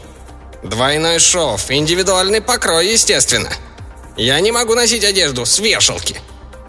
Двойной 0.62 1.18
шов, 1.18 1.70
индивидуальный 1.70 2.40
покрой, 2.40 2.88
естественно. 2.88 3.50
Я 4.16 4.40
не 4.40 4.52
могу 4.52 4.74
носить 4.74 5.04
одежду 5.04 5.46
с 5.46 5.58
вешалки. 5.58 6.20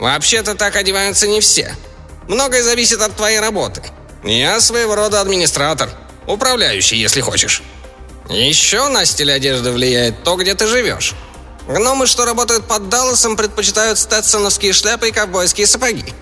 Вообще-то 0.02 0.56
так 0.56 0.76
одеваются 0.78 1.28
не 1.28 1.42
все. 1.42 1.76
Многое 2.28 2.64
зависит 2.64 3.00
от 3.02 3.16
твоей 3.16 3.40
работы. 3.40 3.84
Я 4.24 4.60
своего 4.60 4.96
рода 4.96 5.22
администратор. 5.22 5.92
Управляющий, 6.26 6.98
если 6.98 7.22
хочешь. 7.22 7.62
Еще 8.28 8.88
на 8.88 9.06
стиль 9.06 9.32
одежды 9.32 9.72
влияет 9.72 10.24
то, 10.24 10.38
где 10.38 10.56
ты 10.56 10.66
живешь. 10.66 11.14
Гномы, 11.68 12.08
что 12.08 12.26
работают 12.26 12.68
под 12.68 12.90
Далласом, 12.90 13.38
предпочитают 13.38 14.00
стетсоновские 14.00 14.74
шляпы 14.74 15.10
и 15.10 15.12
ковбойские 15.12 15.68
сапоги. 15.68 16.16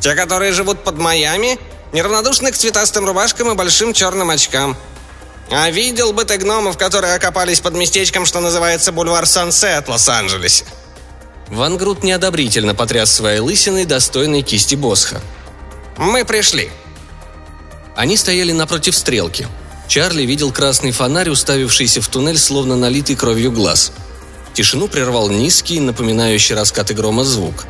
Те, 0.00 0.14
которые 0.14 0.52
живут 0.52 0.82
под 0.82 0.96
Майами, 0.96 1.58
неравнодушны 1.92 2.52
к 2.52 2.56
цветастым 2.56 3.04
рубашкам 3.04 3.50
и 3.50 3.54
большим 3.54 3.92
черным 3.92 4.30
очкам. 4.30 4.78
А 5.50 5.70
видел 5.70 6.14
бы 6.14 6.24
ты 6.24 6.38
гномов, 6.38 6.78
которые 6.78 7.12
окопались 7.12 7.60
под 7.60 7.74
местечком, 7.74 8.24
что 8.24 8.40
называется 8.40 8.92
Бульвар 8.92 9.26
Сансет 9.26 9.88
в 9.88 9.90
Лос-Анджелесе. 9.90 10.64
Ван 11.50 11.78
Грут 11.78 12.04
неодобрительно 12.04 12.74
потряс 12.74 13.10
своей 13.10 13.40
лысиной 13.40 13.86
достойной 13.86 14.42
кисти 14.42 14.74
Босха. 14.74 15.20
«Мы 15.96 16.24
пришли». 16.24 16.70
Они 17.96 18.16
стояли 18.16 18.52
напротив 18.52 18.94
стрелки. 18.94 19.48
Чарли 19.88 20.22
видел 20.22 20.52
красный 20.52 20.92
фонарь, 20.92 21.30
уставившийся 21.30 22.02
в 22.02 22.08
туннель, 22.08 22.38
словно 22.38 22.76
налитый 22.76 23.16
кровью 23.16 23.50
глаз. 23.50 23.92
Тишину 24.52 24.88
прервал 24.88 25.30
низкий, 25.30 25.80
напоминающий 25.80 26.54
раскаты 26.54 26.92
грома 26.92 27.24
звук. 27.24 27.64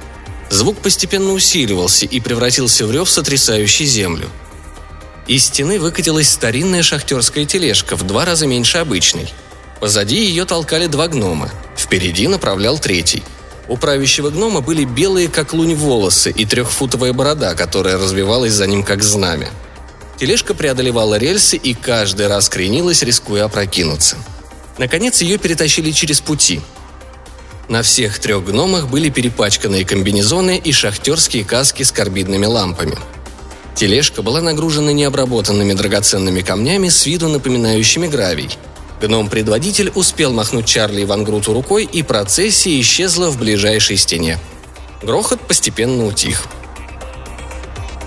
Звук 0.51 0.79
постепенно 0.79 1.33
усиливался 1.33 2.07
и 2.07 2.21
превратился 2.21 2.87
в 2.87 2.91
рев, 2.91 3.09
сотрясающий 3.09 3.87
землю. 3.87 4.29
Из 5.29 5.45
стены 5.45 5.79
выкатилась 5.79 6.29
старинная 6.29 6.83
шахтерская 6.83 7.45
тележка, 7.45 7.97
в 7.97 8.03
два 8.07 8.25
раза 8.25 8.47
меньше 8.47 8.79
обычной. 8.79 9.33
Позади 9.79 10.17
ее 10.17 10.45
толкали 10.47 10.87
два 10.87 11.07
гнома. 11.07 11.51
Впереди 11.77 12.27
направлял 12.27 12.79
третий– 12.79 13.23
у 13.69 13.77
правящего 13.77 14.31
гнома 14.31 14.61
были 14.61 14.85
белые, 14.85 15.29
как 15.29 15.53
лунь, 15.53 15.75
волосы 15.75 16.31
и 16.31 16.47
трехфутовая 16.47 17.13
борода, 17.13 17.55
которая 17.55 17.99
развивалась 17.99 18.53
за 18.53 18.67
ним, 18.67 18.83
как 18.83 19.03
знамя. 19.03 19.49
Тележка 20.17 20.55
преодолевала 20.55 21.17
рельсы 21.17 21.57
и 21.57 21.75
каждый 21.75 22.27
раз 22.27 22.49
кренилась, 22.49 23.03
рискуя 23.03 23.45
опрокинуться. 23.45 24.17
Наконец 24.79 25.21
ее 25.21 25.39
перетащили 25.39 25.91
через 25.91 26.21
пути. 26.21 26.61
На 27.69 27.83
всех 27.83 28.19
трех 28.19 28.45
гномах 28.45 28.89
были 28.89 29.11
перепачканные 29.11 29.85
комбинезоны 29.85 30.57
и 30.57 30.73
шахтерские 30.73 31.45
каски 31.45 31.83
с 31.83 31.93
карбидными 31.93 32.47
лампами. 32.47 32.97
Тележка 33.75 34.23
была 34.23 34.41
нагружена 34.41 34.93
необработанными 34.93 35.75
драгоценными 35.75 36.41
камнями 36.41 36.89
с 36.89 37.05
виду 37.07 37.29
напоминающими 37.29 38.07
гравий– 38.07 38.57
Гном-предводитель 39.01 39.93
успел 39.95 40.33
махнуть 40.33 40.67
Чарли 40.67 41.03
и 41.03 41.05
Ван 41.05 41.23
Груту 41.23 41.53
рукой, 41.53 41.85
и 41.85 42.03
процессия 42.03 42.81
исчезла 42.81 43.31
в 43.31 43.39
ближайшей 43.39 43.97
стене. 43.97 44.39
Грохот 45.03 45.41
постепенно 45.47 46.05
утих. 46.05 46.47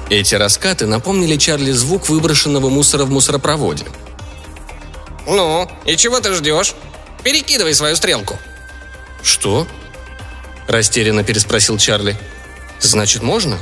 Эти 0.10 0.36
раскаты 0.36 0.88
напомнили 0.88 1.38
Чарли 1.38 1.72
звук 1.72 2.10
выброшенного 2.10 2.70
мусора 2.70 3.06
в 3.06 3.10
мусоропроводе. 3.10 3.86
«Ну, 5.26 5.70
и 5.86 5.96
чего 5.96 6.20
ты 6.20 6.34
ждешь? 6.34 6.74
Перекидывай 7.24 7.74
свою 7.74 7.96
стрелку». 7.96 8.38
«Что?»– 9.24 9.68
растерянно 10.68 11.24
переспросил 11.24 11.78
Чарли. 11.78 12.18
«Значит, 12.82 13.22
можно?» 13.22 13.58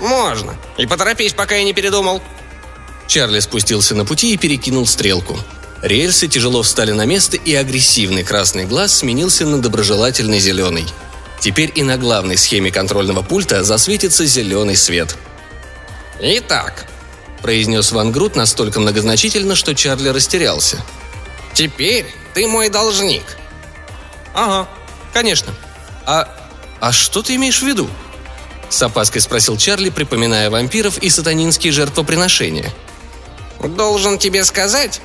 «Можно. 0.00 0.54
И 0.76 0.86
поторопись, 0.86 1.32
пока 1.32 1.54
я 1.54 1.64
не 1.64 1.72
передумал». 1.72 2.20
Чарли 3.06 3.40
спустился 3.40 3.94
на 3.94 4.04
пути 4.04 4.34
и 4.34 4.36
перекинул 4.36 4.86
стрелку– 4.86 5.38
Рельсы 5.82 6.28
тяжело 6.28 6.62
встали 6.62 6.92
на 6.92 7.06
место, 7.06 7.36
и 7.36 7.54
агрессивный 7.54 8.22
красный 8.22 8.64
глаз 8.66 8.98
сменился 8.98 9.46
на 9.46 9.62
доброжелательный 9.62 10.38
зеленый. 10.38 10.86
Теперь 11.40 11.72
и 11.74 11.82
на 11.82 11.96
главной 11.96 12.36
схеме 12.36 12.70
контрольного 12.70 13.22
пульта 13.22 13.64
засветится 13.64 14.26
зеленый 14.26 14.76
свет. 14.76 15.16
«Итак»,– 16.20 16.86
произнес 17.42 17.92
Ван 17.92 18.12
Грут 18.12 18.36
настолько 18.36 18.78
многозначительно, 18.78 19.54
что 19.54 19.74
Чарли 19.74 20.10
растерялся. 20.10 20.76
«Теперь 21.54 22.06
ты 22.34 22.46
мой 22.46 22.68
должник». 22.68 23.24
«Ага, 24.34 24.68
конечно. 25.14 25.54
А, 26.04 26.28
а 26.78 26.92
что 26.92 27.22
ты 27.22 27.36
имеешь 27.36 27.62
в 27.62 27.66
виду?» 27.66 27.88
С 28.68 28.82
опаской 28.82 29.22
спросил 29.22 29.56
Чарли, 29.56 29.88
припоминая 29.88 30.50
вампиров 30.50 30.98
и 30.98 31.08
сатанинские 31.08 31.72
жертвоприношения. 31.72 32.70
«Должен 33.58 34.18
тебе 34.18 34.44
сказать, 34.44 35.00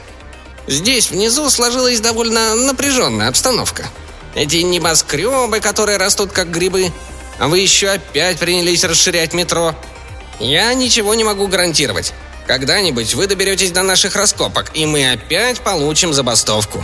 Здесь 0.67 1.11
внизу 1.11 1.49
сложилась 1.49 1.99
довольно 1.99 2.55
напряженная 2.55 3.27
обстановка. 3.27 3.85
Эти 4.33 4.57
небоскребы, 4.57 5.59
которые 5.59 5.97
растут 5.97 6.31
как 6.31 6.51
грибы. 6.51 6.91
А 7.39 7.47
вы 7.47 7.59
еще 7.59 7.89
опять 7.89 8.39
принялись 8.39 8.83
расширять 8.83 9.33
метро. 9.33 9.75
Я 10.39 10.73
ничего 10.73 11.13
не 11.15 11.23
могу 11.23 11.47
гарантировать. 11.47 12.13
Когда-нибудь 12.47 13.13
вы 13.15 13.27
доберетесь 13.27 13.71
до 13.71 13.81
наших 13.81 14.15
раскопок, 14.15 14.71
и 14.73 14.85
мы 14.85 15.11
опять 15.11 15.61
получим 15.61 16.13
забастовку. 16.13 16.83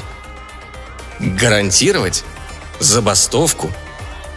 Гарантировать? 1.20 2.24
Забастовку? 2.80 3.72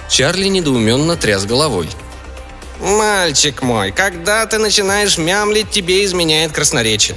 Чарли 0.08 0.48
недоуменно 0.48 1.16
тряс 1.16 1.44
головой. 1.44 1.88
«Мальчик 2.80 3.62
мой, 3.62 3.92
когда 3.92 4.44
ты 4.46 4.58
начинаешь 4.58 5.16
мямлить, 5.16 5.70
тебе 5.70 6.04
изменяет 6.04 6.52
красноречие. 6.52 7.16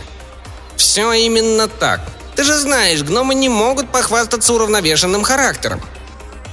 Все 0.78 1.12
именно 1.14 1.68
так. 1.68 2.02
Ты 2.38 2.44
же 2.44 2.54
знаешь, 2.60 3.02
гномы 3.02 3.34
не 3.34 3.50
могут 3.50 3.92
похвастаться 3.92 4.54
уравновешенным 4.54 5.24
характером. 5.24 5.82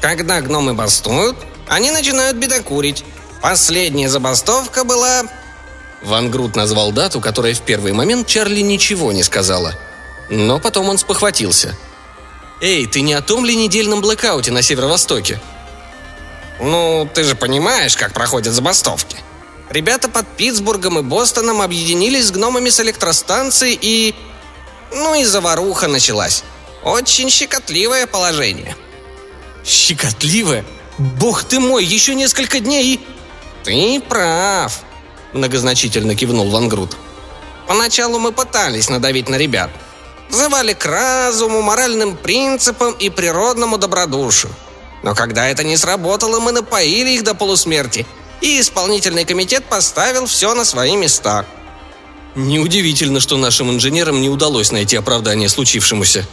Когда 0.01 0.41
гномы 0.41 0.73
бастуют, 0.73 1.37
они 1.69 1.91
начинают 1.91 2.39
бедокурить. 2.39 3.05
Последняя 3.43 4.09
забастовка 4.09 4.85
была... 4.85 5.25
Ван 6.03 6.31
Грут 6.31 6.57
назвал 6.57 6.91
дату, 6.91 7.21
которая 7.21 7.53
в 7.53 7.61
первый 7.61 7.93
момент 7.93 8.27
Чарли 8.27 8.61
ничего 8.61 9.13
не 9.13 9.23
сказала. 9.23 9.75
Но 10.31 10.59
потом 10.59 10.89
он 10.89 10.97
спохватился. 10.97 11.77
«Эй, 12.63 12.87
ты 12.87 13.03
не 13.03 13.13
о 13.13 13.21
том 13.21 13.45
ли 13.45 13.55
недельном 13.55 14.01
блэкауте 14.01 14.53
на 14.53 14.63
северо-востоке?» 14.63 15.39
«Ну, 16.61 17.07
ты 17.13 17.25
же 17.25 17.37
понимаешь, 17.37 17.95
как 17.95 18.15
проходят 18.15 18.55
забастовки. 18.55 19.19
Ребята 19.69 20.09
под 20.09 20.27
Питтсбургом 20.29 20.99
и 21.01 21.03
Бостоном 21.03 21.61
объединились 21.61 22.29
с 22.29 22.31
гномами 22.31 22.71
с 22.71 22.81
электростанции 22.81 23.79
и 23.79 24.15
ну 24.95 25.15
и 25.15 25.25
заваруха 25.25 25.89
началась. 25.89 26.45
Очень 26.83 27.31
щекотливое 27.31 28.07
положение. 28.07 28.77
Щекотливое? 29.65 30.65
Бог 30.99 31.45
ты 31.45 31.59
мой, 31.59 31.85
еще 31.85 32.15
несколько 32.15 32.61
дней 32.61 32.95
и... 32.95 33.01
Ты 33.65 34.01
прав, 34.01 34.81
многозначительно 35.33 36.15
кивнул 36.15 36.51
Вангрут. 36.51 36.97
Поначалу 37.67 38.19
мы 38.19 38.31
пытались 38.31 38.91
надавить 38.91 39.29
на 39.29 39.37
ребят. 39.37 39.71
Взывали 40.29 40.75
к 40.75 40.85
разуму, 40.85 41.63
моральным 41.63 42.17
принципам 42.17 42.93
и 42.93 43.09
природному 43.09 43.79
добродушию. 43.79 44.55
Но 45.03 45.15
когда 45.15 45.49
это 45.49 45.65
не 45.65 45.77
сработало, 45.77 46.41
мы 46.41 46.53
напоили 46.53 47.11
их 47.11 47.25
до 47.25 47.35
полусмерти, 47.35 48.07
и 48.41 48.61
исполнительный 48.61 49.25
комитет 49.25 49.65
поставил 49.65 50.27
все 50.27 50.55
на 50.55 50.65
свои 50.65 50.97
места– 50.97 51.47
Неудивительно, 52.35 53.21
что 53.21 53.37
нашим 53.37 53.71
инженерам 53.71 54.21
не 54.21 54.29
удалось 54.29 54.73
найти 54.73 54.97
оправдание 54.97 55.49
случившемуся. 55.49 56.27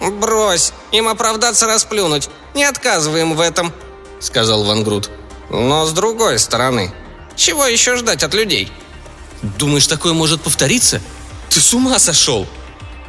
«Брось, 0.00 0.72
им 0.90 1.06
оправдаться 1.06 1.66
расплюнуть. 1.66 2.28
Не 2.54 2.64
отказываем 2.64 3.36
в 3.36 3.40
этом»,— 3.40 3.72
сказал 4.20 4.64
Ван 4.64 4.82
Грут. 4.82 5.10
«Но 5.48 5.86
с 5.86 5.92
другой 5.92 6.40
стороны, 6.40 6.92
чего 7.36 7.66
еще 7.66 7.96
ждать 7.96 8.24
от 8.24 8.34
людей?» 8.34 8.70
«Думаешь, 9.42 9.86
такое 9.86 10.12
может 10.12 10.42
повториться? 10.42 11.00
Ты 11.50 11.60
с 11.60 11.72
ума 11.72 11.98
сошел!» 12.00 12.46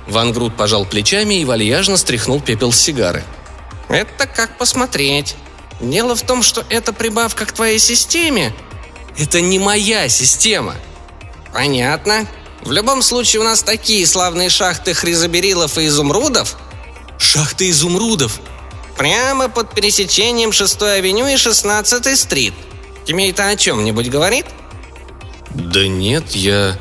Ван 0.07 0.33
Грут 0.33 0.55
пожал 0.55 0.85
плечами 0.85 1.35
и 1.35 1.45
вальяжно 1.45 1.97
стряхнул 1.97 2.41
пепел 2.41 2.71
с 2.71 2.79
сигары. 2.79 3.23
«Это 3.89 4.27
как 4.27 4.57
посмотреть. 4.57 5.35
Дело 5.79 6.15
в 6.15 6.21
том, 6.21 6.43
что 6.43 6.63
это 6.69 6.93
прибавка 6.93 7.45
к 7.45 7.53
твоей 7.53 7.79
системе». 7.79 8.53
«Это 9.17 9.41
не 9.41 9.59
моя 9.59 10.09
система», 10.09 10.75
«Понятно. 11.53 12.25
В 12.61 12.71
любом 12.71 13.01
случае 13.01 13.41
у 13.41 13.45
нас 13.45 13.61
такие 13.61 14.05
славные 14.07 14.49
шахты 14.49 14.93
хризоберилов 14.93 15.77
и 15.77 15.87
изумрудов». 15.87 16.57
«Шахты 17.19 17.69
изумрудов?» 17.69 18.39
«Прямо 18.97 19.49
под 19.49 19.73
пересечением 19.73 20.49
6-й 20.49 20.97
авеню 20.97 21.27
и 21.27 21.35
16-й 21.35 22.15
стрит. 22.15 22.53
Тебе 23.05 23.29
это 23.29 23.47
о 23.47 23.55
чем-нибудь 23.55 24.09
говорит?» 24.09 24.45
«Да 25.51 25.87
нет, 25.87 26.31
я...» 26.31 26.77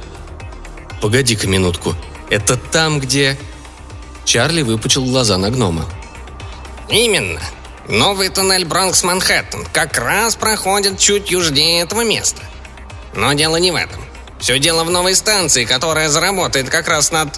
«Погоди-ка 1.01 1.47
минутку. 1.47 1.95
Это 2.31 2.57
там, 2.57 3.01
где...» 3.01 3.39
Чарли 4.25 4.63
выпучил 4.63 5.05
глаза 5.05 5.37
на 5.37 5.51
гнома. 5.51 5.85
«Именно. 6.89 7.41
Новый 7.89 8.29
туннель 8.29 8.65
Бронкс-Манхэттен 8.65 9.67
как 9.73 9.99
раз 9.99 10.37
проходит 10.37 10.99
чуть 10.99 11.31
южнее 11.31 11.83
этого 11.83 12.03
места. 12.05 12.43
Но 13.15 13.33
дело 13.33 13.57
не 13.57 13.71
в 13.71 13.77
этом. 13.77 14.01
Все 14.43 14.59
дело 14.59 14.83
в 14.83 14.91
новой 14.91 15.15
станции, 15.15 15.65
которая 15.65 16.09
заработает 16.09 16.69
как 16.69 16.89
раз 16.89 17.13
над...» 17.13 17.29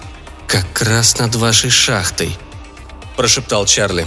«Как 0.46 0.80
раз 0.80 1.18
над 1.18 1.34
вашей 1.34 1.68
шахтой»,– 1.68 2.38
прошептал 3.16 3.66
Чарли. 3.66 4.06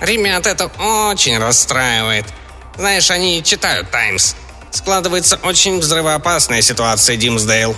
«Ребят, 0.00 0.44
это 0.48 0.66
очень 0.66 1.38
расстраивает. 1.38 2.26
Знаешь, 2.76 3.12
они 3.12 3.44
читают 3.44 3.92
«Таймс». 3.92 4.34
Складывается 4.72 5.38
очень 5.44 5.78
взрывоопасная 5.78 6.62
ситуация, 6.62 7.16
Димсдейл. 7.16 7.76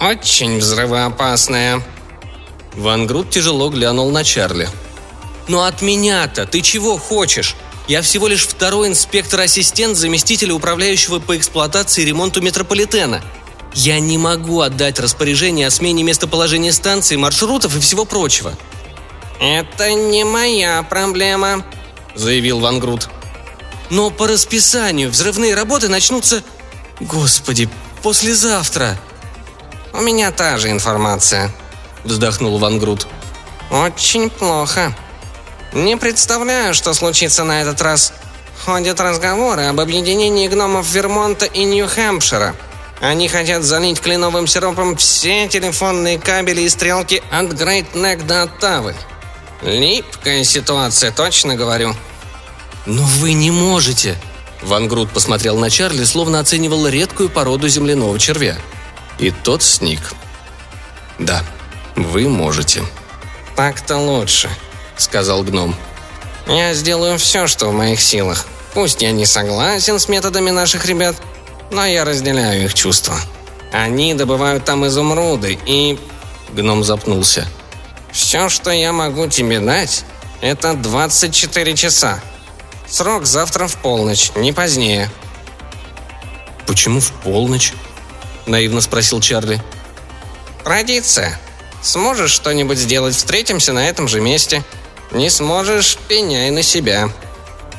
Очень 0.00 0.58
взрывоопасная». 0.58 1.82
Ван 2.74 3.08
Грут 3.08 3.30
тяжело 3.30 3.70
глянул 3.70 4.12
на 4.12 4.22
Чарли. 4.22 4.68
«Но 5.48 5.64
от 5.64 5.82
меня-то 5.82 6.46
ты 6.46 6.60
чего 6.60 6.96
хочешь? 6.96 7.56
Я 7.88 8.02
всего 8.02 8.28
лишь 8.28 8.46
второй 8.46 8.86
инспектор-ассистент 8.86 9.96
заместителя 9.96 10.54
управляющего 10.54 11.18
по 11.18 11.36
эксплуатации 11.36 12.02
и 12.02 12.06
ремонту 12.06 12.40
метрополитена. 12.40 13.20
Я 13.74 13.98
не 13.98 14.18
могу 14.18 14.60
отдать 14.60 15.00
распоряжение 15.00 15.66
о 15.66 15.70
смене 15.70 16.04
местоположения 16.04 16.72
станции, 16.72 17.16
маршрутов 17.16 17.76
и 17.76 17.80
всего 17.80 18.04
прочего». 18.04 18.54
«Это 19.40 19.92
не 19.92 20.24
моя 20.24 20.82
проблема»,— 20.84 21.64
заявил 22.14 22.60
Ван 22.60 22.78
Грут. 22.78 23.08
«Но 23.90 24.10
по 24.10 24.28
расписанию 24.28 25.10
взрывные 25.10 25.54
работы 25.54 25.88
начнутся... 25.88 26.42
Господи, 27.00 27.68
послезавтра!» 28.02 28.96
«У 29.92 30.00
меня 30.00 30.30
та 30.30 30.56
же 30.58 30.70
информация»,— 30.70 31.52
вздохнул 32.04 32.58
Ван 32.58 32.78
Грут. 32.78 33.08
«Очень 33.70 34.30
плохо. 34.30 34.94
Не 35.72 35.96
представляю, 35.96 36.74
что 36.74 36.94
случится 36.94 37.42
на 37.42 37.62
этот 37.62 37.82
раз. 37.82 38.12
Ходят 38.64 39.00
разговоры 39.00 39.64
об 39.64 39.80
объединении 39.80 40.46
гномов 40.46 40.88
Вермонта 40.88 41.46
и 41.46 41.64
Нью-Хэмпшира. 41.64 42.54
Они 43.04 43.28
хотят 43.28 43.64
залить 43.64 44.00
кленовым 44.00 44.46
сиропом 44.46 44.96
все 44.96 45.46
телефонные 45.46 46.18
кабели 46.18 46.62
и 46.62 46.70
стрелки 46.70 47.22
от 47.30 47.52
Грейт 47.52 47.94
Нек 47.94 48.24
до 48.24 48.44
Оттавы. 48.44 48.96
Липкая 49.60 50.42
ситуация, 50.42 51.12
точно 51.12 51.54
говорю». 51.54 51.94
«Но 52.86 53.02
вы 53.02 53.34
не 53.34 53.50
можете!» 53.50 54.16
Ван 54.62 54.88
Грут 54.88 55.10
посмотрел 55.10 55.58
на 55.58 55.68
Чарли, 55.68 56.04
словно 56.04 56.40
оценивал 56.40 56.88
редкую 56.88 57.28
породу 57.28 57.68
земляного 57.68 58.18
червя. 58.18 58.56
И 59.18 59.30
тот 59.30 59.62
сник. 59.62 60.14
«Да, 61.18 61.44
вы 61.96 62.26
можете». 62.26 62.82
«Так-то 63.54 63.98
лучше»,— 63.98 64.48
сказал 64.96 65.42
гном. 65.42 65.76
«Я 66.46 66.72
сделаю 66.72 67.18
все, 67.18 67.48
что 67.48 67.68
в 67.68 67.74
моих 67.74 68.00
силах. 68.00 68.46
Пусть 68.72 69.02
я 69.02 69.12
не 69.12 69.26
согласен 69.26 70.00
с 70.00 70.08
методами 70.08 70.48
наших 70.48 70.86
ребят, 70.86 71.16
но 71.74 71.84
я 71.84 72.04
разделяю 72.04 72.64
их 72.64 72.74
чувства. 72.74 73.16
Они 73.72 74.14
добывают 74.14 74.64
там 74.64 74.86
изумруды, 74.86 75.58
и...» 75.66 75.98
Гном 76.52 76.84
запнулся. 76.84 77.46
«Все, 78.12 78.48
что 78.48 78.70
я 78.70 78.92
могу 78.92 79.26
тебе 79.26 79.58
дать, 79.58 80.04
это 80.40 80.74
24 80.74 81.74
часа. 81.74 82.20
Срок 82.86 83.26
завтра 83.26 83.66
в 83.66 83.76
полночь, 83.76 84.30
не 84.36 84.52
позднее». 84.52 85.10
«Почему 86.66 87.00
в 87.00 87.10
полночь?»– 87.10 87.72
наивно 88.46 88.80
спросил 88.80 89.20
Чарли. 89.20 89.60
«Традиция. 90.62 91.38
Сможешь 91.82 92.30
что-нибудь 92.30 92.78
сделать, 92.78 93.16
встретимся 93.16 93.72
на 93.72 93.88
этом 93.88 94.06
же 94.06 94.20
месте. 94.20 94.62
Не 95.10 95.28
сможешь, 95.28 95.98
пеняй 96.08 96.50
на 96.50 96.62
себя». 96.62 97.10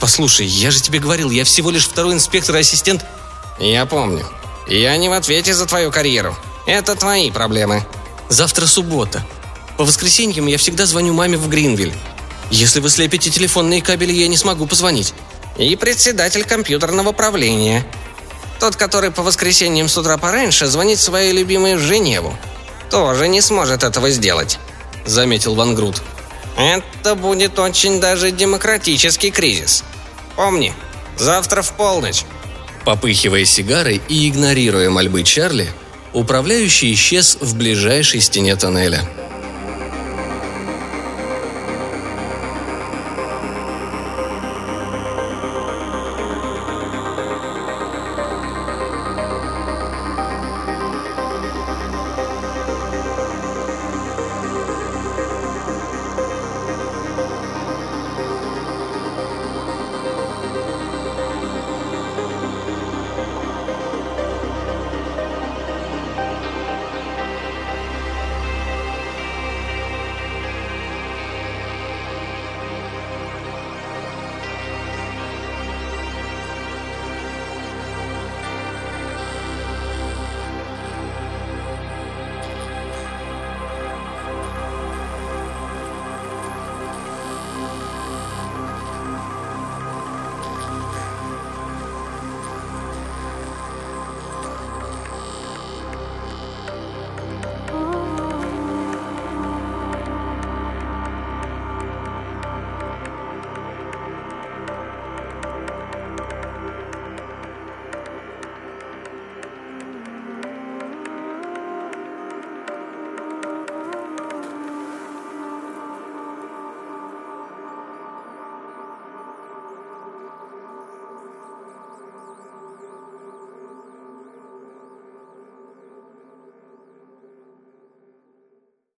«Послушай, 0.01 0.45
я 0.45 0.69
же 0.69 0.81
тебе 0.81 0.99
говорил, 0.99 1.31
я 1.31 1.45
всего 1.45 1.71
лишь 1.71 1.88
второй 1.88 2.13
инспектор-ассистент». 2.13 3.05
«Я 3.57 3.85
помню. 3.85 4.25
Я 4.67 4.97
не 4.97 5.07
в 5.07 5.13
ответе 5.13 5.53
за 5.53 5.65
твою 5.65 5.91
карьеру. 5.91 6.35
Это 6.65 6.95
твои 6.95 7.31
проблемы». 7.31 7.85
«Завтра 8.27 8.65
суббота. 8.65 9.25
По 9.77 9.85
воскресеньям 9.85 10.47
я 10.47 10.57
всегда 10.57 10.85
звоню 10.85 11.13
маме 11.13 11.37
в 11.37 11.47
Гринвиль. 11.47 11.93
Если 12.49 12.79
вы 12.79 12.89
слепите 12.89 13.29
телефонные 13.29 13.81
кабели, 13.81 14.11
я 14.11 14.27
не 14.27 14.37
смогу 14.37 14.65
позвонить». 14.65 15.13
«И 15.57 15.75
председатель 15.77 16.43
компьютерного 16.43 17.13
правления. 17.13 17.85
Тот, 18.59 18.75
который 18.75 19.11
по 19.11 19.23
воскресеньям 19.23 19.87
с 19.87 19.97
утра 19.97 20.17
пораньше 20.17 20.65
звонит 20.67 20.99
своей 20.99 21.31
любимой 21.31 21.75
в 21.75 21.79
Женеву. 21.79 22.35
Тоже 22.89 23.27
не 23.29 23.41
сможет 23.41 23.83
этого 23.83 24.09
сделать»,— 24.09 24.59
заметил 25.05 25.55
Ван 25.55 25.75
Грут. 25.75 26.01
«Это 26.57 27.15
будет 27.15 27.57
очень 27.57 28.01
даже 28.01 28.31
демократический 28.31 29.31
кризис. 29.31 29.83
Помни, 30.35 30.73
завтра 31.17 31.61
в 31.61 31.71
полночь». 31.73 32.25
Попыхивая 32.86 33.45
сигарой 33.45 34.00
и 34.08 34.30
игнорируя 34.30 34.91
мольбы 34.91 35.24
Чарли, 35.24 35.67
управляющий 36.13 36.93
исчез 36.93 37.38
в 37.41 37.58
ближайшей 37.58 38.21
стене 38.21 38.56
тоннеля. 38.56 39.02